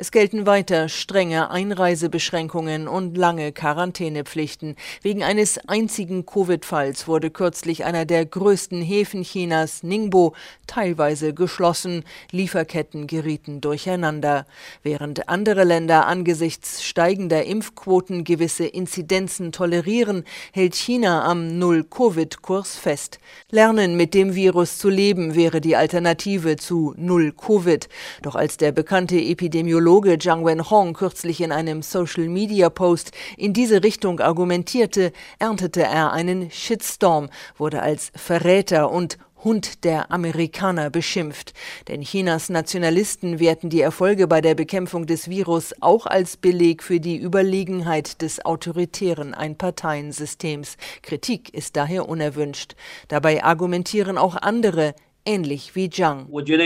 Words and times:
Es 0.00 0.12
gelten 0.12 0.46
weiter 0.46 0.88
strenge 0.88 1.50
Einreisebeschränkungen 1.50 2.86
und 2.86 3.16
lange 3.16 3.50
Quarantänepflichten. 3.50 4.76
Wegen 5.02 5.24
eines 5.24 5.58
einzigen 5.66 6.24
Covid-Falls 6.24 7.08
wurde 7.08 7.30
kürzlich 7.32 7.84
einer 7.84 8.04
der 8.04 8.24
größten 8.24 8.80
Häfen 8.80 9.24
Chinas, 9.24 9.82
Ningbo, 9.82 10.36
teilweise 10.68 11.34
geschlossen. 11.34 12.04
Lieferketten 12.30 13.08
gerieten 13.08 13.60
durcheinander. 13.60 14.46
Während 14.84 15.28
andere 15.28 15.64
Länder 15.64 16.06
angesichts 16.06 16.84
steigender 16.84 17.44
Impfquoten 17.44 18.22
gewisse 18.22 18.66
Inzidenzen 18.66 19.50
tolerieren, 19.50 20.22
hält 20.52 20.76
China 20.76 21.24
am 21.24 21.58
Null-Covid-Kurs 21.58 22.76
fest. 22.76 23.18
Lernen 23.50 23.96
mit 23.96 24.14
dem 24.14 24.36
Virus 24.36 24.78
zu 24.78 24.90
leben 24.90 25.34
wäre 25.34 25.60
die 25.60 25.74
Alternative 25.74 26.54
zu 26.54 26.94
Null-Covid. 26.96 27.88
Doch 28.22 28.36
als 28.36 28.58
der 28.58 28.70
bekannte 28.70 29.16
Epidemiologe 29.16 29.87
Virologe 29.88 30.18
Zhang 30.18 30.44
Wenhong 30.44 30.92
kürzlich 30.92 31.40
in 31.40 31.50
einem 31.50 31.80
Social-Media-Post 31.80 33.12
in 33.38 33.54
diese 33.54 33.82
Richtung 33.82 34.20
argumentierte, 34.20 35.12
erntete 35.38 35.82
er 35.82 36.12
einen 36.12 36.50
Shitstorm, 36.50 37.30
wurde 37.56 37.80
als 37.80 38.12
Verräter 38.14 38.90
und 38.90 39.16
Hund 39.42 39.84
der 39.84 40.12
Amerikaner 40.12 40.90
beschimpft. 40.90 41.54
Denn 41.88 42.02
Chinas 42.02 42.50
Nationalisten 42.50 43.40
werten 43.40 43.70
die 43.70 43.80
Erfolge 43.80 44.26
bei 44.26 44.42
der 44.42 44.54
Bekämpfung 44.54 45.06
des 45.06 45.30
Virus 45.30 45.72
auch 45.80 46.04
als 46.04 46.36
Beleg 46.36 46.82
für 46.82 47.00
die 47.00 47.16
Überlegenheit 47.16 48.20
des 48.20 48.44
autoritären 48.44 49.32
Einparteiensystems. 49.32 50.76
Kritik 51.00 51.54
ist 51.54 51.76
daher 51.76 52.10
unerwünscht. 52.10 52.74
Dabei 53.08 53.42
argumentieren 53.42 54.18
auch 54.18 54.36
andere, 54.36 54.94
ähnlich 55.28 55.76
wie 55.76 55.90
Zhang. 55.90 56.26
Wir 56.30 56.56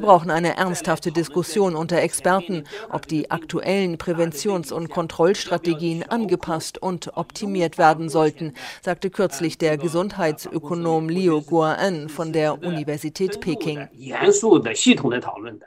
brauchen 0.00 0.30
eine 0.30 0.56
ernsthafte 0.56 1.12
Diskussion 1.12 1.76
unter 1.76 1.98
Experten, 2.00 2.64
ob 2.90 3.06
die 3.06 3.30
aktuellen 3.30 3.98
Präventions- 3.98 4.72
und 4.72 4.88
Kontrollstrategien 4.88 6.02
angepasst 6.04 6.78
und 6.78 7.14
optimiert 7.14 7.76
werden 7.76 8.08
sollten, 8.08 8.54
sagte 8.80 9.10
kürzlich 9.10 9.58
der 9.58 9.76
Gesundheitsökonom 9.76 11.10
Liu 11.10 11.42
Guoan 11.42 12.08
von 12.08 12.32
der 12.32 12.62
Universität 12.62 13.40
Peking. 13.40 13.86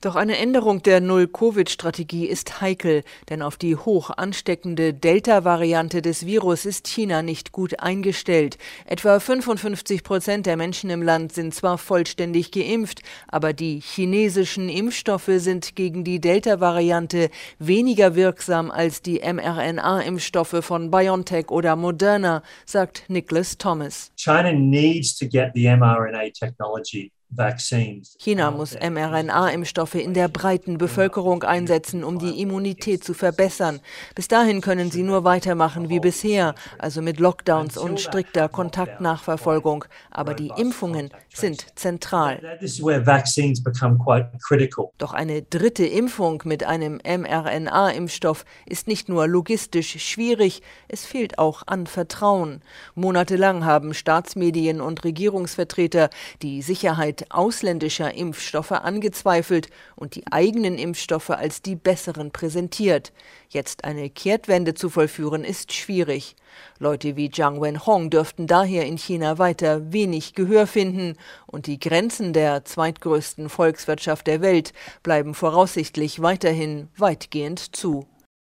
Doch 0.00 0.16
eine 0.16 0.36
Änderung 0.36 0.82
der 0.82 1.00
Null-Covid-Strategie 1.00 2.26
ist 2.26 2.60
heikel, 2.60 3.04
denn 3.30 3.42
auf 3.42 3.56
die 3.56 3.76
hoch 3.76 4.10
ansteckende 4.10 4.92
Delta-Variante 4.92 6.02
des 6.02 6.26
Virus 6.26 6.66
ist 6.66 6.88
China 6.88 7.22
nicht 7.22 7.52
gut 7.52 7.78
eingestellt. 7.78 8.58
Etwa 8.84 9.20
55 9.20 10.02
Prozent 10.02 10.46
der 10.46 10.56
Menschen 10.56 10.87
Menschen 10.88 10.90
im 10.90 11.02
Land 11.02 11.32
sind 11.32 11.54
zwar 11.54 11.78
vollständig 11.78 12.50
geimpft, 12.50 13.02
aber 13.28 13.52
die 13.52 13.80
chinesischen 13.80 14.68
Impfstoffe 14.68 15.30
sind 15.36 15.76
gegen 15.76 16.02
die 16.04 16.20
Delta-Variante 16.20 17.30
weniger 17.58 18.14
wirksam 18.14 18.70
als 18.70 19.02
die 19.02 19.20
mRNA-Impfstoffe 19.20 20.64
von 20.64 20.90
BioNTech 20.90 21.50
oder 21.50 21.76
Moderna, 21.76 22.42
sagt 22.64 23.04
Nicholas 23.08 23.58
Thomas. 23.58 24.10
China 24.16 24.52
needs 24.52 25.16
to 25.16 25.26
get 25.26 25.50
the 25.54 25.66
mRNA 25.68 26.30
technology 26.32 27.12
China 28.18 28.50
muss 28.50 28.74
mRNA-Impfstoffe 28.74 29.96
in 29.96 30.14
der 30.14 30.28
breiten 30.28 30.78
Bevölkerung 30.78 31.42
einsetzen, 31.42 32.02
um 32.02 32.18
die 32.18 32.40
Immunität 32.40 33.04
zu 33.04 33.12
verbessern. 33.12 33.80
Bis 34.14 34.28
dahin 34.28 34.62
können 34.62 34.90
sie 34.90 35.02
nur 35.02 35.24
weitermachen 35.24 35.90
wie 35.90 36.00
bisher, 36.00 36.54
also 36.78 37.02
mit 37.02 37.20
Lockdowns 37.20 37.76
und 37.76 38.00
strikter 38.00 38.48
Kontaktnachverfolgung. 38.48 39.84
Aber 40.10 40.32
die 40.34 40.50
Impfungen 40.56 41.10
sind 41.34 41.66
zentral. 41.78 42.58
Doch 44.98 45.12
eine 45.12 45.42
dritte 45.42 45.86
Impfung 45.86 46.42
mit 46.46 46.64
einem 46.64 47.00
mRNA-Impfstoff 47.04 48.44
ist 48.64 48.88
nicht 48.88 49.08
nur 49.08 49.28
logistisch 49.28 50.02
schwierig, 50.02 50.62
es 50.88 51.04
fehlt 51.04 51.38
auch 51.38 51.62
an 51.66 51.86
Vertrauen. 51.86 52.62
Monatelang 52.94 53.64
haben 53.64 53.92
Staatsmedien 53.92 54.80
und 54.80 55.04
Regierungsvertreter 55.04 56.08
die 56.42 56.62
Sicherheit 56.62 57.17
ausländischer 57.30 58.14
Impfstoffe 58.14 58.72
angezweifelt 58.72 59.68
und 59.96 60.14
die 60.14 60.26
eigenen 60.30 60.78
Impfstoffe 60.78 61.30
als 61.30 61.62
die 61.62 61.76
besseren 61.76 62.30
präsentiert. 62.30 63.12
Jetzt 63.48 63.84
eine 63.84 64.10
Kehrtwende 64.10 64.74
zu 64.74 64.90
vollführen, 64.90 65.44
ist 65.44 65.72
schwierig. 65.72 66.36
Leute 66.78 67.16
wie 67.16 67.30
Zhang 67.30 67.60
Wenhong 67.60 68.10
dürften 68.10 68.46
daher 68.46 68.86
in 68.86 68.98
China 68.98 69.38
weiter 69.38 69.92
wenig 69.92 70.34
Gehör 70.34 70.66
finden 70.66 71.16
und 71.46 71.66
die 71.66 71.78
Grenzen 71.78 72.32
der 72.32 72.64
zweitgrößten 72.64 73.48
Volkswirtschaft 73.48 74.26
der 74.26 74.40
Welt 74.40 74.72
bleiben 75.02 75.34
voraussichtlich 75.34 76.22
weiterhin 76.22 76.88
weitgehend 76.96 77.76
zu. 77.76 78.06